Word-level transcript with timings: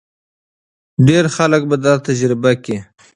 ډېر 1.07 1.25
خلک 1.35 1.61
به 1.69 1.75
دا 1.85 1.93
تجربه 2.07 2.51
کړي. 2.63 2.77